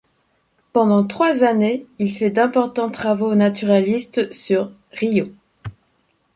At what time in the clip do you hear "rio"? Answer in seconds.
4.93-5.25